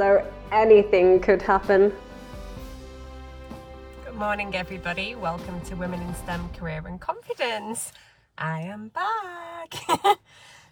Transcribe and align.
so 0.00 0.26
anything 0.50 1.20
could 1.20 1.42
happen. 1.42 1.92
Good 4.02 4.14
morning, 4.14 4.54
everybody. 4.54 5.14
Welcome 5.14 5.60
to 5.66 5.74
Women 5.76 6.00
in 6.00 6.14
STEM 6.14 6.48
Career 6.54 6.82
and 6.86 6.98
Confidence. 6.98 7.92
I 8.38 8.62
am 8.62 8.88
back. 8.88 9.74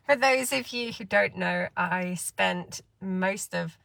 For 0.06 0.16
those 0.16 0.50
of 0.54 0.72
you 0.72 0.92
who 0.92 1.04
don't 1.04 1.36
know, 1.36 1.68
I 1.76 2.14
spent 2.14 2.80
most 3.02 3.54
of 3.54 3.76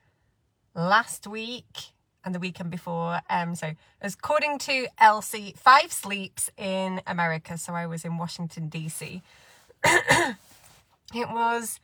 last 0.73 1.27
week 1.27 1.91
and 2.23 2.34
the 2.34 2.39
weekend 2.39 2.71
before. 2.71 3.20
Um, 3.29 3.55
so, 3.55 3.73
according 4.01 4.59
to 4.59 4.87
Elsie, 4.98 5.55
five 5.57 5.91
sleeps 5.91 6.51
in 6.55 7.01
America. 7.05 7.57
So, 7.57 7.73
I 7.73 7.85
was 7.85 8.05
in 8.05 8.17
Washington, 8.17 8.70
D.C. 8.70 9.21
it 9.84 10.35
was 11.13 11.81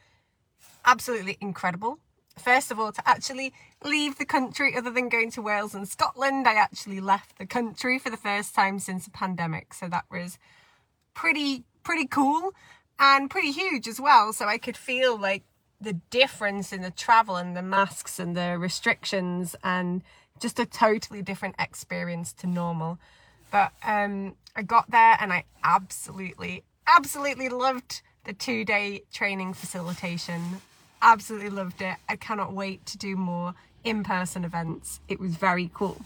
absolutely 0.85 1.37
incredible. 1.41 1.99
First 2.37 2.71
of 2.71 2.79
all, 2.79 2.91
to 2.91 3.07
actually 3.07 3.53
leave 3.83 4.17
the 4.17 4.25
country, 4.25 4.75
other 4.75 4.91
than 4.91 5.09
going 5.09 5.31
to 5.31 5.41
Wales 5.41 5.75
and 5.75 5.87
Scotland, 5.87 6.47
I 6.47 6.53
actually 6.53 6.99
left 6.99 7.37
the 7.37 7.45
country 7.45 7.99
for 7.99 8.09
the 8.09 8.17
first 8.17 8.55
time 8.55 8.79
since 8.79 9.05
the 9.05 9.11
pandemic. 9.11 9.73
So 9.73 9.87
that 9.89 10.05
was 10.09 10.37
pretty, 11.13 11.65
pretty 11.83 12.07
cool 12.07 12.53
and 12.97 13.29
pretty 13.29 13.51
huge 13.51 13.87
as 13.87 13.99
well. 13.99 14.31
So 14.33 14.45
I 14.47 14.57
could 14.57 14.77
feel 14.77 15.19
like 15.19 15.43
the 15.81 15.93
difference 16.09 16.73
in 16.73 16.81
the 16.81 16.91
travel 16.91 17.35
and 17.35 17.55
the 17.55 17.61
masks 17.61 18.19
and 18.19 18.35
the 18.35 18.57
restrictions 18.57 19.55
and 19.63 20.01
just 20.39 20.59
a 20.59 20.65
totally 20.65 21.21
different 21.21 21.55
experience 21.59 22.33
to 22.33 22.47
normal. 22.47 22.99
But 23.51 23.71
um, 23.83 24.35
I 24.55 24.61
got 24.61 24.91
there 24.91 25.17
and 25.19 25.33
I 25.33 25.45
absolutely, 25.63 26.63
absolutely 26.87 27.49
loved 27.49 28.01
the 28.25 28.33
two 28.33 28.63
day 28.65 29.03
training 29.11 29.53
facilitation. 29.53 30.61
Absolutely 31.01 31.49
loved 31.49 31.81
it. 31.81 31.95
I 32.07 32.15
cannot 32.15 32.53
wait 32.53 32.85
to 32.87 32.97
do 32.97 33.15
more 33.15 33.53
in 33.83 34.03
person 34.03 34.43
events. 34.43 34.99
It 35.07 35.19
was 35.19 35.35
very 35.35 35.71
cool. 35.73 36.01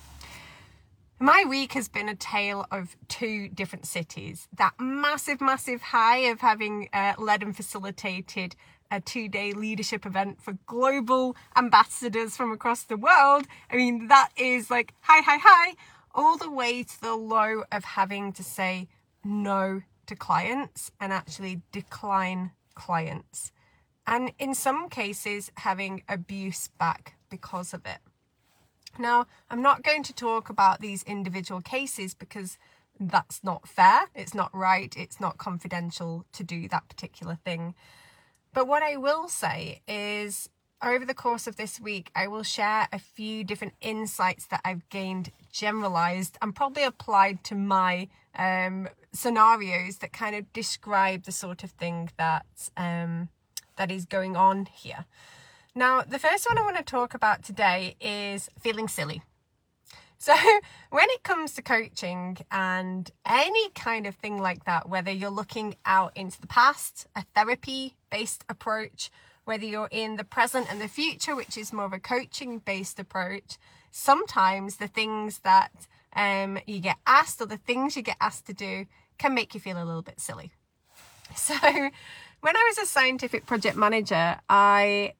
My 1.20 1.46
week 1.48 1.74
has 1.74 1.88
been 1.88 2.10
a 2.10 2.16
tale 2.16 2.66
of 2.70 2.96
two 3.08 3.48
different 3.48 3.86
cities. 3.86 4.48
That 4.58 4.74
massive, 4.80 5.40
massive 5.40 5.82
high 5.82 6.18
of 6.18 6.42
having 6.42 6.90
uh, 6.92 7.14
led 7.18 7.42
and 7.42 7.56
facilitated 7.56 8.56
a 8.92 9.00
two 9.00 9.28
day 9.28 9.54
leadership 9.54 10.06
event 10.06 10.42
for 10.42 10.58
global 10.66 11.36
ambassadors 11.56 12.36
from 12.36 12.52
across 12.52 12.84
the 12.84 12.98
world. 12.98 13.48
I 13.72 13.78
mean, 13.78 14.08
that 14.10 14.30
is 14.38 14.70
like 14.70 14.94
hi, 15.02 15.22
hi, 15.22 15.38
hi, 15.42 15.76
all 16.14 16.38
the 16.38 16.52
way 16.52 16.84
to 16.84 17.02
the 17.02 17.16
low 17.16 17.64
of 17.72 17.84
having 17.84 18.34
to 18.34 18.44
say 18.44 18.88
no 19.24 19.82
to 20.06 20.16
clients 20.16 20.92
and 21.00 21.14
actually 21.14 21.62
decline 21.72 22.52
clients. 22.76 23.52
And 24.06 24.34
in 24.38 24.54
some 24.54 24.90
cases, 24.90 25.52
having 25.56 26.04
abuse 26.10 26.70
back 26.80 27.16
because 27.30 27.74
of 27.74 27.86
it. 27.86 28.00
Now, 29.00 29.26
I'm 29.50 29.62
not 29.62 29.84
going 29.84 30.04
to 30.04 30.14
talk 30.14 30.50
about 30.50 30.82
these 30.82 31.04
individual 31.04 31.62
cases 31.62 32.14
because 32.14 32.58
that's 33.00 33.44
not 33.44 33.68
fair, 33.68 34.04
it's 34.14 34.36
not 34.36 34.56
right, 34.56 34.94
it's 34.96 35.20
not 35.20 35.38
confidential 35.38 36.26
to 36.34 36.44
do 36.44 36.68
that 36.68 36.88
particular 36.90 37.38
thing. 37.44 37.74
But 38.54 38.68
what 38.68 38.84
I 38.84 38.98
will 38.98 39.28
say 39.28 39.82
is 39.88 40.50
over 40.84 41.06
the 41.06 41.14
course 41.14 41.48
of 41.48 41.56
this 41.56 41.80
week, 41.80 42.12
I 42.16 42.28
will 42.28 42.44
share 42.44 42.88
a 42.92 43.00
few 43.00 43.44
different 43.44 43.74
insights 43.82 44.46
that 44.48 44.62
I've 44.66 44.88
gained 44.90 45.32
generalized 45.52 46.38
and 46.42 46.54
probably 46.54 46.84
applied 46.84 47.44
to 47.46 47.56
my 47.56 48.10
um, 48.36 48.90
scenarios 49.12 49.98
that 49.98 50.12
kind 50.12 50.36
of 50.36 50.52
describe 50.54 51.24
the 51.24 51.32
sort 51.32 51.64
of 51.64 51.72
thing 51.72 52.10
that 52.18 52.46
um, 52.76 53.30
that 53.76 53.92
is 53.92 54.06
going 54.06 54.36
on 54.36 54.66
here. 54.66 55.06
Now, 55.76 56.02
the 56.02 56.20
first 56.20 56.48
one 56.48 56.58
I 56.58 56.62
want 56.62 56.78
to 56.78 56.84
talk 56.84 57.14
about 57.14 57.44
today 57.44 57.96
is 58.00 58.50
feeling 58.60 58.88
silly. 58.88 59.24
So, 60.20 60.34
when 60.90 61.10
it 61.10 61.24
comes 61.24 61.54
to 61.54 61.62
coaching 61.62 62.38
and 62.52 63.10
any 63.26 63.70
kind 63.72 64.06
of 64.06 64.16
thing 64.16 64.40
like 64.40 64.66
that, 64.66 64.88
whether 64.88 65.12
you're 65.12 65.30
looking 65.30 65.76
out 65.86 66.16
into 66.16 66.40
the 66.40 66.48
past, 66.48 67.08
a 67.16 67.26
therapy 67.36 67.96
based 68.12 68.46
approach, 68.48 69.10
whether 69.46 69.66
you're 69.66 69.90
in 69.92 70.16
the 70.16 70.24
present 70.24 70.72
and 70.72 70.80
the 70.80 70.88
future, 70.88 71.36
which 71.36 71.58
is 71.58 71.74
more 71.74 71.86
of 71.86 71.94
a 71.94 72.00
coaching 72.00 72.60
based 72.60 73.00
approach, 73.00 73.58
sometimes 73.92 74.78
the 74.78 74.88
things 74.88 75.40
that 75.40 75.72
um, 76.16 76.60
you 76.66 76.80
get 76.80 76.98
asked 77.06 77.42
or 77.42 77.46
the 77.46 77.58
things 77.58 77.98
you 77.98 78.02
get 78.04 78.18
asked 78.22 78.46
to 78.46 78.54
do 78.54 78.86
can 79.18 79.34
make 79.34 79.54
you 79.54 79.60
feel 79.60 79.78
a 79.78 79.84
little 79.84 80.02
bit 80.02 80.20
silly. 80.20 80.52
So, 81.36 81.56
when 82.44 82.58
I 82.58 82.64
was 82.68 82.78
a 82.78 82.86
scientific 82.86 83.46
project 83.46 83.78
manager, 83.78 84.38
I 84.50 85.14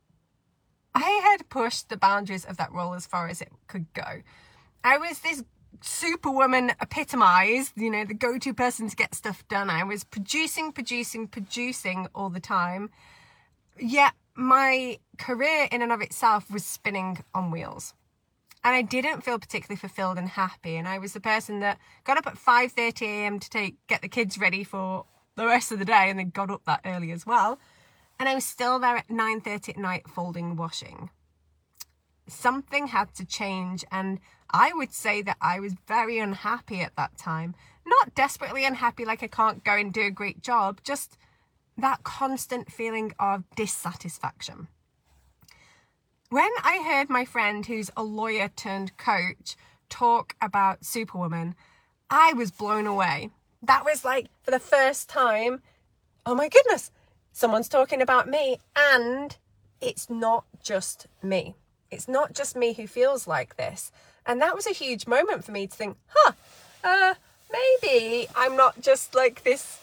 I 0.94 1.22
had 1.24 1.50
pushed 1.50 1.88
the 1.88 1.96
boundaries 1.96 2.44
of 2.44 2.58
that 2.58 2.72
role 2.74 2.94
as 2.94 3.08
far 3.08 3.30
as 3.30 3.42
it 3.42 3.50
could 3.68 3.92
go. 3.94 4.22
I 4.84 4.98
was 4.98 5.20
this 5.20 5.42
superwoman 5.82 6.74
epitomized, 6.82 7.74
you 7.78 7.90
know, 7.90 8.04
the 8.04 8.14
go-to 8.14 8.54
person 8.54 8.90
to 8.90 8.96
get 8.96 9.16
stuff 9.16 9.48
done. 9.48 9.70
I 9.70 9.86
was 9.86 10.04
producing, 10.04 10.74
producing, 10.74 11.28
producing 11.28 12.08
all 12.14 12.30
the 12.30 12.42
time. 12.42 12.90
Yet 13.80 14.12
my 14.36 15.00
career 15.18 15.70
in 15.72 15.82
and 15.82 15.94
of 15.94 16.02
itself 16.02 16.52
was 16.52 16.66
spinning 16.66 17.24
on 17.34 17.52
wheels. 17.52 17.94
And 18.66 18.76
I 18.76 18.82
didn't 18.82 19.22
feel 19.22 19.40
particularly 19.40 19.78
fulfilled 19.78 20.18
and 20.18 20.28
happy. 20.28 20.76
And 20.76 20.90
I 20.90 20.98
was 20.98 21.14
the 21.14 21.22
person 21.22 21.62
that 21.62 21.80
got 22.04 22.18
up 22.18 22.28
at 22.28 22.36
5:30 22.36 23.02
a.m. 23.08 23.40
to 23.40 23.50
take 23.50 23.76
get 23.88 24.02
the 24.02 24.10
kids 24.10 24.38
ready 24.38 24.64
for 24.66 25.06
the 25.36 25.46
rest 25.46 25.72
of 25.72 25.80
the 25.80 25.86
day 25.86 26.10
and 26.10 26.20
then 26.20 26.30
got 26.30 26.52
up 26.52 26.66
that 26.66 26.82
early 26.86 27.12
as 27.12 27.26
well. 27.26 27.60
And 28.20 28.30
I 28.30 28.36
was 28.36 28.46
still 28.46 28.80
there 28.80 28.98
at 28.98 29.10
9:30 29.10 29.70
at 29.70 29.78
night 29.78 30.08
folding 30.08 30.56
washing. 30.56 31.10
Something 32.28 32.88
had 32.88 33.14
to 33.16 33.26
change 33.26 33.84
and 33.92 34.20
I 34.50 34.72
would 34.74 34.94
say 34.94 35.22
that 35.24 35.38
I 35.42 35.60
was 35.60 35.74
very 35.88 36.20
unhappy 36.20 36.82
at 36.82 36.96
that 36.96 37.18
time. 37.18 37.56
Not 37.86 38.14
desperately 38.14 38.66
unhappy 38.66 39.04
like 39.04 39.24
I 39.24 39.28
can't 39.28 39.64
go 39.64 39.76
and 39.76 39.92
do 39.92 40.02
a 40.02 40.12
great 40.12 40.42
job, 40.42 40.80
just 40.84 41.18
that 41.76 42.04
constant 42.04 42.72
feeling 42.72 43.14
of 43.20 43.44
dissatisfaction. 43.56 44.68
When 46.30 46.50
I 46.64 46.84
heard 46.84 47.10
my 47.10 47.26
friend, 47.26 47.66
who's 47.66 47.92
a 47.98 48.04
lawyer 48.04 48.48
turned 48.48 48.98
coach, 48.98 49.56
talk 49.90 50.36
about 50.42 50.86
Superwoman, 50.86 51.56
I 52.10 52.34
was 52.34 52.52
blown 52.52 52.88
away. 52.88 53.30
That 53.64 53.86
was 53.86 54.04
like, 54.04 54.28
for 54.44 54.52
the 54.52 54.60
first 54.60 55.10
time, 55.10 55.62
oh 56.26 56.36
my 56.36 56.50
goodness, 56.50 56.92
someone's 57.32 57.70
talking 57.70 58.02
about 58.02 58.28
me, 58.30 58.60
and 58.76 59.36
it's 59.80 60.10
not 60.10 60.44
just 60.62 61.08
me. 61.22 61.56
It's 61.90 62.08
not 62.08 62.34
just 62.34 62.56
me 62.58 62.74
who 62.74 62.88
feels 62.88 63.26
like 63.26 63.56
this. 63.56 63.92
And 64.26 64.42
that 64.42 64.56
was 64.56 64.68
a 64.68 64.72
huge 64.72 65.08
moment 65.08 65.46
for 65.46 65.52
me 65.52 65.68
to 65.68 65.76
think, 65.76 65.98
huh, 66.08 66.34
uh, 66.84 67.14
maybe 67.52 68.28
I'm 68.36 68.58
not 68.58 68.82
just 68.82 69.16
like 69.16 69.44
this, 69.44 69.80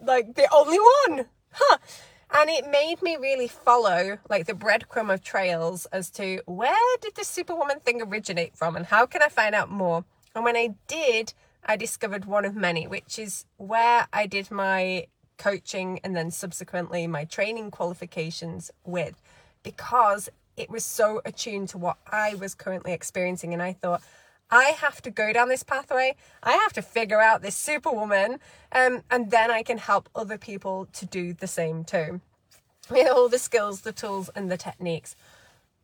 like 0.00 0.34
the 0.34 0.48
only 0.52 0.78
one, 1.06 1.26
huh? 1.52 1.78
And 2.32 2.48
it 2.48 2.70
made 2.70 3.02
me 3.02 3.16
really 3.16 3.48
follow 3.48 4.18
like 4.28 4.46
the 4.46 4.54
breadcrumb 4.54 5.12
of 5.12 5.22
trails 5.22 5.86
as 5.86 6.10
to 6.12 6.40
where 6.46 6.96
did 7.00 7.16
the 7.16 7.24
superwoman 7.24 7.80
thing 7.80 8.00
originate 8.00 8.56
from 8.56 8.76
and 8.76 8.86
how 8.86 9.04
can 9.04 9.20
I 9.22 9.28
find 9.28 9.54
out 9.54 9.70
more? 9.70 10.04
And 10.34 10.44
when 10.44 10.56
I 10.56 10.74
did, 10.86 11.34
I 11.64 11.76
discovered 11.76 12.24
one 12.24 12.44
of 12.44 12.56
many, 12.56 12.86
which 12.86 13.18
is 13.18 13.44
where 13.56 14.06
I 14.12 14.26
did 14.26 14.50
my 14.50 15.06
coaching 15.38 16.00
and 16.04 16.14
then 16.14 16.30
subsequently 16.30 17.06
my 17.06 17.24
training 17.24 17.70
qualifications 17.70 18.70
with 18.84 19.22
because 19.62 20.28
it 20.56 20.70
was 20.70 20.84
so 20.84 21.22
attuned 21.24 21.68
to 21.70 21.78
what 21.78 21.96
I 22.10 22.34
was 22.34 22.54
currently 22.54 22.92
experiencing. 22.92 23.52
And 23.52 23.62
I 23.62 23.72
thought, 23.72 24.02
I 24.50 24.64
have 24.80 25.00
to 25.02 25.10
go 25.10 25.32
down 25.32 25.48
this 25.48 25.62
pathway. 25.62 26.16
I 26.42 26.52
have 26.52 26.72
to 26.74 26.82
figure 26.82 27.20
out 27.20 27.40
this 27.40 27.54
superwoman, 27.56 28.40
um, 28.72 29.02
and 29.10 29.30
then 29.30 29.50
I 29.50 29.62
can 29.62 29.78
help 29.78 30.08
other 30.14 30.38
people 30.38 30.88
to 30.94 31.06
do 31.06 31.32
the 31.32 31.46
same 31.46 31.84
too. 31.84 32.20
With 32.90 33.08
all 33.08 33.28
the 33.28 33.38
skills, 33.38 33.82
the 33.82 33.92
tools, 33.92 34.28
and 34.34 34.50
the 34.50 34.56
techniques. 34.56 35.14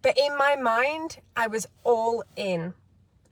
But 0.02 0.18
in 0.18 0.36
my 0.36 0.56
mind, 0.56 1.18
I 1.36 1.46
was 1.46 1.68
all 1.84 2.24
in. 2.34 2.74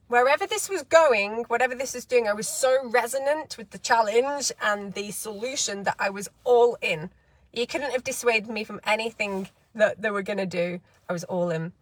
Wherever 0.09 0.47
this 0.47 0.69
was 0.69 0.83
going, 0.83 1.45
whatever 1.49 1.75
this 1.75 1.95
is 1.95 2.05
doing, 2.05 2.29
I 2.29 2.35
was 2.35 2.47
so 2.47 2.77
resonant 2.89 3.57
with 3.57 3.71
the 3.71 3.79
challenge 3.79 4.53
and 4.63 4.93
the 4.93 5.11
solution 5.11 5.85
that 5.85 5.97
I 5.99 6.11
was 6.11 6.29
all 6.45 6.77
in. 6.83 7.11
You 7.53 7.67
couldn't 7.67 7.93
have 7.93 8.05
dissuaded 8.05 8.51
me 8.51 8.65
from 8.65 8.81
anything 8.85 9.49
that 9.75 10.03
they 10.03 10.11
were 10.11 10.23
going 10.23 10.39
to 10.39 10.47
do. 10.47 10.81
I 11.09 11.13
was 11.13 11.25
all 11.25 11.51
in. 11.51 11.73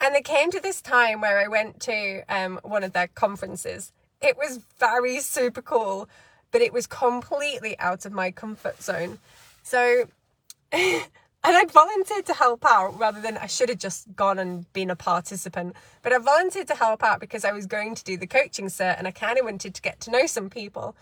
And 0.00 0.16
it 0.16 0.24
came 0.24 0.50
to 0.50 0.60
this 0.60 0.82
time 0.82 1.20
where 1.20 1.38
I 1.38 1.46
went 1.46 1.78
to 1.82 2.22
um, 2.28 2.58
one 2.64 2.82
of 2.82 2.92
their 2.92 3.06
conferences. 3.06 3.92
It 4.20 4.36
was 4.36 4.60
very 4.80 5.20
super 5.20 5.62
cool, 5.62 6.08
but 6.50 6.62
it 6.62 6.72
was 6.72 6.88
completely 6.88 7.78
out 7.78 8.04
of 8.04 8.12
my 8.12 8.32
comfort 8.32 8.82
zone. 8.82 9.20
So, 9.62 10.08
and 11.44 11.56
I 11.56 11.64
volunteered 11.64 12.26
to 12.26 12.34
help 12.34 12.64
out 12.64 12.98
rather 12.98 13.20
than 13.20 13.36
I 13.36 13.46
should 13.46 13.68
have 13.68 13.78
just 13.78 14.14
gone 14.14 14.38
and 14.38 14.72
been 14.72 14.90
a 14.90 14.96
participant. 14.96 15.74
But 16.02 16.12
I 16.12 16.18
volunteered 16.18 16.68
to 16.68 16.74
help 16.74 17.02
out 17.02 17.18
because 17.18 17.44
I 17.44 17.50
was 17.52 17.66
going 17.66 17.96
to 17.96 18.04
do 18.04 18.16
the 18.16 18.28
coaching 18.28 18.66
cert 18.66 18.96
and 18.96 19.08
I 19.08 19.10
kind 19.10 19.38
of 19.38 19.44
wanted 19.44 19.74
to 19.74 19.82
get 19.82 19.98
to 20.00 20.10
know 20.10 20.26
some 20.26 20.48
people. 20.48 20.94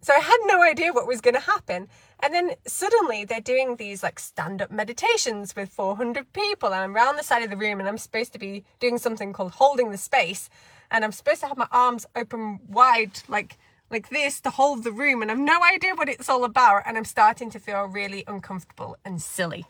So 0.00 0.14
I 0.14 0.20
had 0.20 0.38
no 0.44 0.62
idea 0.62 0.92
what 0.92 1.06
was 1.06 1.20
going 1.20 1.34
to 1.34 1.40
happen. 1.40 1.88
And 2.20 2.32
then 2.32 2.52
suddenly 2.66 3.24
they're 3.24 3.40
doing 3.40 3.76
these 3.76 4.02
like 4.02 4.18
stand 4.18 4.62
up 4.62 4.70
meditations 4.70 5.54
with 5.54 5.68
400 5.68 6.32
people. 6.32 6.72
And 6.72 6.82
I'm 6.82 6.96
around 6.96 7.16
the 7.16 7.22
side 7.22 7.42
of 7.42 7.50
the 7.50 7.56
room 7.56 7.78
and 7.78 7.88
I'm 7.88 7.98
supposed 7.98 8.32
to 8.32 8.38
be 8.38 8.64
doing 8.80 8.96
something 8.96 9.34
called 9.34 9.52
holding 9.52 9.90
the 9.90 9.98
space. 9.98 10.48
And 10.90 11.04
I'm 11.04 11.12
supposed 11.12 11.40
to 11.40 11.48
have 11.48 11.58
my 11.58 11.68
arms 11.70 12.06
open 12.14 12.60
wide, 12.68 13.20
like 13.28 13.58
like 13.90 14.08
this 14.08 14.40
to 14.40 14.50
hold 14.50 14.84
the 14.84 14.92
room 14.92 15.22
and 15.22 15.30
I've 15.30 15.38
no 15.38 15.60
idea 15.62 15.94
what 15.94 16.08
it's 16.08 16.28
all 16.28 16.44
about 16.44 16.82
and 16.86 16.96
I'm 16.96 17.04
starting 17.04 17.50
to 17.50 17.58
feel 17.58 17.84
really 17.84 18.24
uncomfortable 18.26 18.96
and 19.04 19.22
silly. 19.22 19.66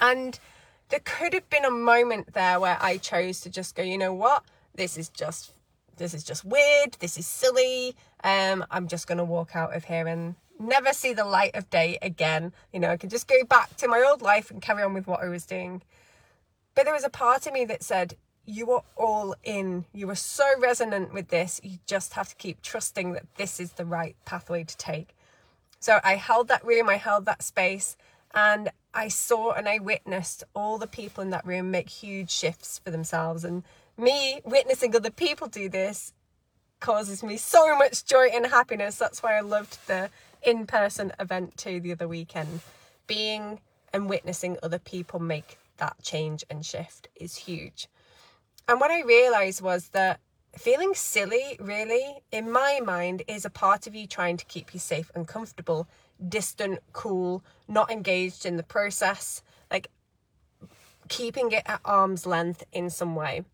And 0.00 0.38
there 0.88 1.00
could 1.04 1.32
have 1.32 1.48
been 1.48 1.64
a 1.64 1.70
moment 1.70 2.34
there 2.34 2.60
where 2.60 2.78
I 2.80 2.98
chose 2.98 3.40
to 3.42 3.50
just 3.50 3.74
go, 3.74 3.82
you 3.82 3.98
know 3.98 4.12
what? 4.12 4.44
This 4.74 4.96
is 4.98 5.08
just 5.08 5.52
this 5.96 6.12
is 6.12 6.24
just 6.24 6.44
weird, 6.44 6.92
this 7.00 7.16
is 7.16 7.26
silly. 7.26 7.96
Um 8.22 8.64
I'm 8.70 8.86
just 8.88 9.06
going 9.06 9.18
to 9.18 9.24
walk 9.24 9.56
out 9.56 9.74
of 9.74 9.84
here 9.84 10.06
and 10.06 10.34
never 10.58 10.92
see 10.92 11.12
the 11.12 11.24
light 11.24 11.54
of 11.54 11.70
day 11.70 11.98
again. 12.02 12.52
You 12.72 12.80
know, 12.80 12.90
I 12.90 12.96
can 12.96 13.10
just 13.10 13.28
go 13.28 13.44
back 13.44 13.76
to 13.78 13.88
my 13.88 14.04
old 14.08 14.22
life 14.22 14.50
and 14.50 14.60
carry 14.60 14.82
on 14.82 14.94
with 14.94 15.06
what 15.06 15.22
I 15.22 15.28
was 15.28 15.46
doing. 15.46 15.82
But 16.74 16.84
there 16.84 16.94
was 16.94 17.04
a 17.04 17.10
part 17.10 17.46
of 17.46 17.54
me 17.54 17.64
that 17.64 17.82
said, 17.82 18.16
you 18.46 18.70
are 18.70 18.84
all 18.96 19.34
in. 19.44 19.84
You 19.92 20.08
are 20.10 20.14
so 20.16 20.44
resonant 20.58 21.12
with 21.12 21.28
this. 21.28 21.60
You 21.62 21.78
just 21.86 22.14
have 22.14 22.28
to 22.28 22.36
keep 22.36 22.62
trusting 22.62 23.12
that 23.12 23.26
this 23.36 23.60
is 23.60 23.72
the 23.72 23.84
right 23.84 24.16
pathway 24.24 24.64
to 24.64 24.76
take. 24.76 25.14
So 25.80 26.00
I 26.02 26.14
held 26.16 26.48
that 26.48 26.64
room, 26.64 26.88
I 26.88 26.96
held 26.96 27.26
that 27.26 27.42
space, 27.42 27.96
and 28.34 28.70
I 28.94 29.08
saw 29.08 29.52
and 29.52 29.68
I 29.68 29.78
witnessed 29.78 30.44
all 30.54 30.78
the 30.78 30.86
people 30.86 31.22
in 31.22 31.30
that 31.30 31.46
room 31.46 31.70
make 31.70 31.88
huge 31.88 32.30
shifts 32.30 32.80
for 32.82 32.90
themselves. 32.90 33.44
And 33.44 33.62
me 33.98 34.40
witnessing 34.44 34.94
other 34.94 35.10
people 35.10 35.48
do 35.48 35.68
this 35.68 36.12
causes 36.80 37.22
me 37.22 37.36
so 37.36 37.76
much 37.76 38.04
joy 38.04 38.28
and 38.32 38.46
happiness. 38.46 38.96
That's 38.96 39.22
why 39.22 39.36
I 39.36 39.40
loved 39.40 39.86
the 39.86 40.10
in 40.42 40.66
person 40.66 41.12
event 41.18 41.56
too 41.56 41.80
the 41.80 41.92
other 41.92 42.08
weekend. 42.08 42.60
Being 43.06 43.60
and 43.92 44.08
witnessing 44.08 44.58
other 44.62 44.78
people 44.78 45.20
make 45.20 45.58
that 45.78 45.96
change 46.02 46.44
and 46.50 46.64
shift 46.64 47.08
is 47.16 47.36
huge. 47.36 47.88
And 48.68 48.80
what 48.80 48.90
I 48.90 49.02
realized 49.02 49.62
was 49.62 49.90
that 49.90 50.20
feeling 50.56 50.94
silly, 50.94 51.56
really, 51.60 52.18
in 52.32 52.50
my 52.50 52.80
mind, 52.84 53.22
is 53.28 53.44
a 53.44 53.50
part 53.50 53.86
of 53.86 53.94
you 53.94 54.06
trying 54.06 54.36
to 54.38 54.44
keep 54.46 54.74
you 54.74 54.80
safe 54.80 55.10
and 55.14 55.28
comfortable, 55.28 55.86
distant, 56.28 56.80
cool, 56.92 57.44
not 57.68 57.90
engaged 57.90 58.44
in 58.44 58.56
the 58.56 58.64
process, 58.64 59.42
like 59.70 59.88
keeping 61.08 61.52
it 61.52 61.62
at 61.66 61.80
arm's 61.84 62.26
length 62.26 62.64
in 62.72 62.90
some 62.90 63.14
way. 63.14 63.44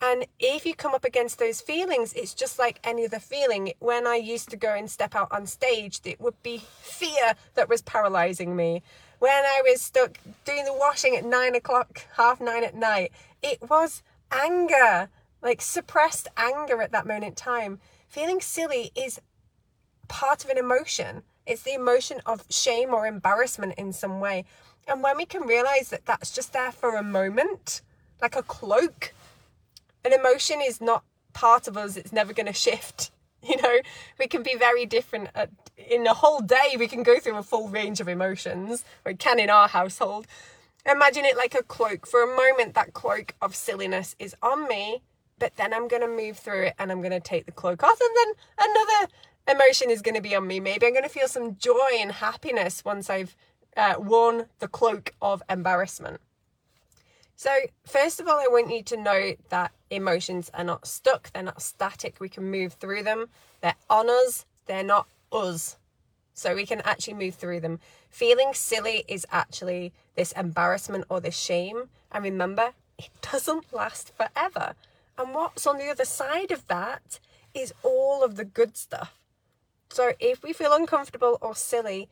And 0.00 0.26
if 0.38 0.64
you 0.64 0.76
come 0.76 0.94
up 0.94 1.04
against 1.04 1.40
those 1.40 1.60
feelings, 1.60 2.12
it's 2.12 2.34
just 2.34 2.56
like 2.56 2.78
any 2.84 3.04
other 3.06 3.18
feeling. 3.18 3.72
When 3.80 4.06
I 4.06 4.14
used 4.14 4.48
to 4.50 4.56
go 4.56 4.72
and 4.72 4.88
step 4.88 5.16
out 5.16 5.32
on 5.32 5.46
stage, 5.46 6.00
it 6.04 6.20
would 6.20 6.40
be 6.44 6.62
fear 6.80 7.34
that 7.54 7.68
was 7.68 7.82
paralyzing 7.82 8.54
me. 8.54 8.82
When 9.18 9.32
I 9.32 9.62
was 9.64 9.80
stuck 9.80 10.18
doing 10.44 10.64
the 10.64 10.72
washing 10.72 11.16
at 11.16 11.24
nine 11.24 11.56
o'clock, 11.56 12.06
half 12.16 12.40
nine 12.40 12.62
at 12.62 12.76
night, 12.76 13.10
it 13.42 13.58
was 13.68 14.04
anger, 14.30 15.08
like 15.42 15.60
suppressed 15.60 16.28
anger 16.36 16.80
at 16.82 16.92
that 16.92 17.06
moment 17.06 17.24
in 17.24 17.34
time. 17.34 17.80
Feeling 18.08 18.40
silly 18.40 18.90
is 18.94 19.20
part 20.08 20.44
of 20.44 20.50
an 20.50 20.58
emotion. 20.58 21.22
It's 21.46 21.62
the 21.62 21.74
emotion 21.74 22.20
of 22.26 22.44
shame 22.50 22.92
or 22.92 23.06
embarrassment 23.06 23.74
in 23.78 23.92
some 23.92 24.20
way. 24.20 24.44
And 24.86 25.02
when 25.02 25.16
we 25.16 25.26
can 25.26 25.42
realize 25.42 25.90
that 25.90 26.06
that's 26.06 26.30
just 26.30 26.52
there 26.52 26.72
for 26.72 26.96
a 26.96 27.02
moment, 27.02 27.82
like 28.20 28.36
a 28.36 28.42
cloak, 28.42 29.12
an 30.04 30.12
emotion 30.12 30.60
is 30.62 30.80
not 30.80 31.04
part 31.34 31.68
of 31.68 31.76
us, 31.76 31.96
it's 31.96 32.12
never 32.12 32.32
going 32.32 32.46
to 32.46 32.52
shift. 32.52 33.10
You 33.40 33.56
know, 33.62 33.78
we 34.18 34.26
can 34.26 34.42
be 34.42 34.56
very 34.56 34.84
different 34.84 35.28
at, 35.32 35.50
in 35.76 36.08
a 36.08 36.12
whole 36.12 36.40
day. 36.40 36.74
We 36.76 36.88
can 36.88 37.04
go 37.04 37.20
through 37.20 37.36
a 37.36 37.42
full 37.44 37.68
range 37.68 38.00
of 38.00 38.08
emotions, 38.08 38.84
or 39.04 39.12
it 39.12 39.20
can 39.20 39.38
in 39.38 39.48
our 39.48 39.68
household. 39.68 40.26
Imagine 40.88 41.26
it 41.26 41.36
like 41.36 41.54
a 41.54 41.62
cloak. 41.62 42.06
For 42.06 42.22
a 42.22 42.36
moment, 42.36 42.74
that 42.74 42.94
cloak 42.94 43.34
of 43.42 43.54
silliness 43.54 44.16
is 44.18 44.34
on 44.42 44.66
me, 44.68 45.02
but 45.38 45.54
then 45.56 45.74
I'm 45.74 45.86
going 45.86 46.00
to 46.00 46.08
move 46.08 46.38
through 46.38 46.62
it 46.62 46.74
and 46.78 46.90
I'm 46.90 47.00
going 47.02 47.12
to 47.12 47.20
take 47.20 47.44
the 47.44 47.52
cloak 47.52 47.82
off, 47.82 48.00
and 48.00 48.10
then 48.16 48.68
another 48.70 49.12
emotion 49.48 49.90
is 49.90 50.00
going 50.00 50.14
to 50.14 50.22
be 50.22 50.34
on 50.34 50.46
me. 50.46 50.60
Maybe 50.60 50.86
I'm 50.86 50.92
going 50.92 51.04
to 51.04 51.10
feel 51.10 51.28
some 51.28 51.56
joy 51.56 51.90
and 51.98 52.10
happiness 52.10 52.84
once 52.84 53.10
I've 53.10 53.36
uh, 53.76 53.96
worn 53.98 54.46
the 54.60 54.68
cloak 54.68 55.14
of 55.20 55.42
embarrassment. 55.50 56.20
So, 57.36 57.50
first 57.86 58.18
of 58.18 58.26
all, 58.26 58.40
I 58.40 58.48
want 58.48 58.70
you 58.70 58.82
to 58.84 58.96
know 58.96 59.34
that 59.50 59.72
emotions 59.90 60.50
are 60.54 60.64
not 60.64 60.86
stuck, 60.86 61.30
they're 61.32 61.42
not 61.42 61.62
static. 61.62 62.16
We 62.18 62.30
can 62.30 62.50
move 62.50 62.72
through 62.72 63.02
them, 63.02 63.28
they're 63.60 63.76
on 63.90 64.08
us, 64.08 64.46
they're 64.66 64.82
not 64.82 65.06
us. 65.30 65.76
So, 66.38 66.54
we 66.54 66.66
can 66.66 66.80
actually 66.82 67.14
move 67.14 67.34
through 67.34 67.60
them. 67.60 67.80
Feeling 68.10 68.54
silly 68.54 69.04
is 69.08 69.26
actually 69.30 69.92
this 70.14 70.32
embarrassment 70.32 71.04
or 71.08 71.20
this 71.20 71.36
shame. 71.36 71.88
And 72.12 72.24
remember, 72.24 72.72
it 72.98 73.10
doesn't 73.32 73.72
last 73.72 74.12
forever. 74.16 74.74
And 75.18 75.34
what's 75.34 75.66
on 75.66 75.78
the 75.78 75.90
other 75.90 76.04
side 76.04 76.52
of 76.52 76.66
that 76.68 77.18
is 77.54 77.74
all 77.82 78.22
of 78.22 78.36
the 78.36 78.44
good 78.44 78.76
stuff. 78.76 79.18
So 79.90 80.12
if 80.20 80.42
we 80.42 80.52
feel 80.52 80.72
uncomfortable 80.72 81.38
or 81.40 81.54
silly, 81.54 82.08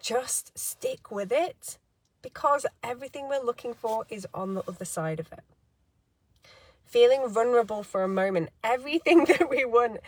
just 0.00 0.58
stick 0.58 1.10
with 1.10 1.32
it 1.32 1.78
because 2.22 2.66
everything 2.82 3.28
we're 3.28 3.42
looking 3.42 3.74
for 3.74 4.04
is 4.08 4.26
on 4.34 4.54
the 4.54 4.62
other 4.68 4.84
side 4.84 5.20
of 5.20 5.32
it. 5.32 5.44
Feeling 6.84 7.28
vulnerable 7.28 7.82
for 7.82 8.02
a 8.02 8.08
moment, 8.08 8.50
everything 8.64 9.24
that 9.28 9.48
we 9.48 9.64
want 9.64 10.00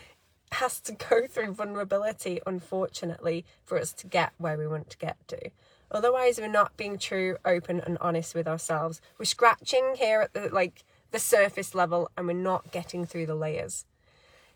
has 0.54 0.80
to 0.80 0.92
go 0.92 1.26
through 1.30 1.52
vulnerability, 1.52 2.40
unfortunately, 2.46 3.44
for 3.64 3.78
us 3.78 3.92
to 3.94 4.06
get 4.06 4.32
where 4.38 4.58
we 4.58 4.66
want 4.66 4.90
to 4.90 4.98
get 4.98 5.16
to. 5.28 5.50
Otherwise, 5.90 6.38
we're 6.38 6.48
not 6.48 6.76
being 6.76 6.98
true, 6.98 7.36
open, 7.44 7.80
and 7.80 7.98
honest 8.00 8.34
with 8.34 8.48
ourselves. 8.48 9.00
We're 9.18 9.26
scratching 9.26 9.94
here 9.96 10.22
at 10.22 10.32
the 10.32 10.48
like 10.52 10.84
the 11.10 11.18
surface 11.18 11.74
level, 11.74 12.10
and 12.16 12.26
we're 12.26 12.32
not 12.32 12.72
getting 12.72 13.04
through 13.04 13.26
the 13.26 13.34
layers. 13.34 13.84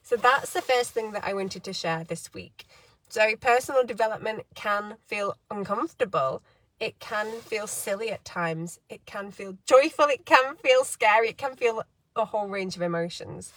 So 0.02 0.16
that's 0.16 0.52
the 0.52 0.62
first 0.62 0.92
thing 0.92 1.12
that 1.12 1.24
I 1.24 1.34
wanted 1.34 1.64
to 1.64 1.72
share 1.72 2.04
this 2.04 2.32
week. 2.32 2.66
So 3.08 3.36
personal 3.36 3.84
development 3.84 4.44
can 4.54 4.96
feel 5.06 5.36
uncomfortable. 5.50 6.42
It 6.78 6.98
can 6.98 7.40
feel 7.40 7.66
silly 7.66 8.10
at 8.10 8.24
times. 8.24 8.78
It 8.88 9.04
can 9.06 9.30
feel 9.30 9.56
joyful. 9.66 10.06
It 10.06 10.24
can 10.24 10.56
feel 10.56 10.84
scary. 10.84 11.30
It 11.30 11.38
can 11.38 11.56
feel 11.56 11.82
a 12.14 12.24
whole 12.24 12.48
range 12.48 12.76
of 12.76 12.82
emotions. 12.82 13.52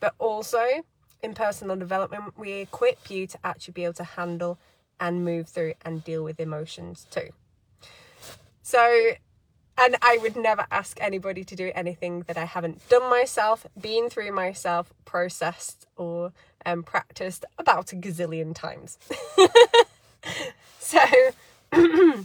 But 0.00 0.14
also, 0.18 0.84
in 1.22 1.34
personal 1.34 1.76
development, 1.76 2.38
we 2.38 2.52
equip 2.52 3.10
you 3.10 3.26
to 3.26 3.38
actually 3.44 3.72
be 3.72 3.84
able 3.84 3.94
to 3.94 4.04
handle 4.04 4.58
and 5.00 5.24
move 5.24 5.48
through 5.48 5.74
and 5.84 6.04
deal 6.04 6.24
with 6.24 6.40
emotions 6.40 7.06
too. 7.10 7.30
So, 8.62 9.12
and 9.78 9.96
I 10.02 10.18
would 10.20 10.36
never 10.36 10.66
ask 10.70 10.98
anybody 11.00 11.44
to 11.44 11.56
do 11.56 11.70
anything 11.74 12.22
that 12.26 12.36
I 12.36 12.44
haven't 12.44 12.86
done 12.88 13.08
myself, 13.08 13.66
been 13.80 14.10
through 14.10 14.32
myself, 14.32 14.92
processed, 15.04 15.86
or 15.96 16.32
um, 16.66 16.82
practiced 16.82 17.44
about 17.58 17.92
a 17.92 17.96
gazillion 17.96 18.54
times. 18.54 18.98
so, 20.78 20.98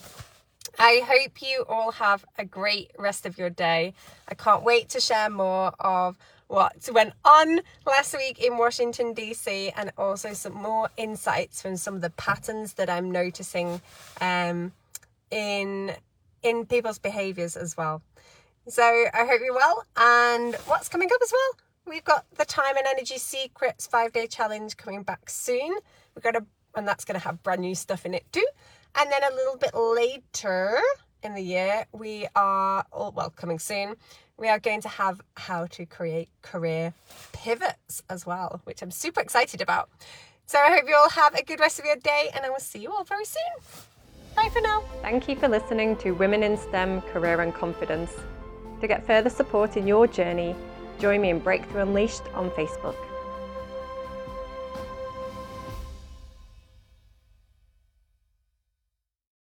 I 0.80 1.02
hope 1.06 1.42
you 1.42 1.66
all 1.70 1.92
have 1.92 2.26
a 2.38 2.44
great 2.44 2.92
rest 2.98 3.26
of 3.26 3.38
your 3.38 3.50
day. 3.50 3.94
I 4.28 4.34
can't 4.34 4.64
wait 4.64 4.90
to 4.90 5.00
share 5.00 5.30
more 5.30 5.74
of 5.80 6.18
what 6.48 6.90
went 6.94 7.14
on 7.26 7.62
last 7.86 8.16
week 8.16 8.40
in 8.40 8.58
Washington, 8.58 9.14
D.C., 9.14 9.72
and 9.76 9.92
also 9.98 10.34
some 10.34 10.54
more 10.54 10.90
insights 10.98 11.62
from 11.62 11.78
some 11.78 11.96
of 11.96 12.02
the 12.02 12.10
patterns 12.12 12.74
that 12.74 12.90
I'm 12.90 13.12
noticing 13.12 13.82
um, 14.22 14.72
in 15.32 15.94
in 16.44 16.66
people's 16.66 17.00
behaviors 17.00 17.56
as 17.56 17.78
well. 17.78 18.02
So 18.68 18.84
I 18.84 19.26
hope 19.26 19.42
you're 19.44 19.54
well. 19.54 19.86
And 19.98 20.56
what's 20.66 20.90
coming 20.90 21.10
up 21.14 21.20
as 21.22 21.32
well? 21.32 21.64
We've 21.86 22.04
got 22.04 22.26
the 22.38 22.46
Time 22.46 22.78
and 22.78 22.88
Energy 22.88 23.18
Secrets 23.18 23.88
five 23.88 24.14
day 24.14 24.28
challenge 24.28 24.78
coming 24.78 25.04
back 25.04 25.30
soon. 25.30 25.76
We've 26.16 26.24
got 26.24 26.36
a, 26.36 26.46
and 26.76 26.88
that's 26.88 27.06
going 27.06 27.20
to 27.20 27.26
have 27.26 27.44
brand 27.44 27.62
new 27.62 27.76
stuff 27.76 28.06
in 28.06 28.14
it 28.14 28.26
too. 28.32 28.46
And 28.96 29.12
then 29.12 29.24
a 29.24 29.36
little 29.36 29.58
bit 29.58 29.72
later 29.74 30.80
in 31.24 31.34
the 31.34 31.42
year, 31.42 31.86
we 31.92 32.28
are, 32.36 32.86
oh, 32.92 33.12
well, 33.12 33.30
coming 33.30 33.60
soon, 33.60 33.96
we 34.38 34.48
are 34.50 34.60
going 34.60 34.82
to 34.82 34.90
have 34.90 35.22
how 35.38 35.66
to 35.68 35.86
create 35.86 36.30
career 36.42 36.94
pivots 37.32 38.04
as 38.10 38.26
well, 38.26 38.62
which 38.66 38.82
I'm 38.82 38.92
super 38.92 39.22
excited 39.22 39.62
about. 39.62 39.90
So 40.46 40.60
I 40.60 40.76
hope 40.76 40.88
you 40.88 40.96
all 40.96 41.10
have 41.10 41.36
a 41.36 41.44
good 41.44 41.60
rest 41.60 41.80
of 41.80 41.86
your 41.86 41.96
day 41.96 42.30
and 42.36 42.46
I 42.46 42.50
will 42.50 42.60
see 42.60 42.80
you 42.80 42.92
all 42.92 43.04
very 43.04 43.26
soon. 43.26 43.64
Bye 44.36 44.50
for 44.52 44.62
now. 44.62 44.84
Thank 45.02 45.30
you 45.30 45.36
for 45.36 45.48
listening 45.48 45.96
to 45.98 46.12
Women 46.12 46.44
in 46.44 46.58
STEM 46.58 47.02
Career 47.02 47.42
and 47.42 47.54
Confidence. 47.54 48.12
To 48.82 48.88
get 48.88 49.06
further 49.06 49.30
support 49.30 49.78
in 49.78 49.88
your 49.88 50.08
journey, 50.08 50.56
join 51.00 51.22
me 51.22 51.30
in 51.30 51.40
Breakthrough 51.40 51.84
Unleashed 51.84 52.24
on 52.34 52.50
Facebook. 52.52 52.96